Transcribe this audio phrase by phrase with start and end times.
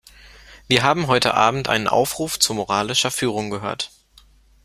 [0.67, 3.91] Wir haben heute Abend einen Aufruf zu moralischer Führung gehört.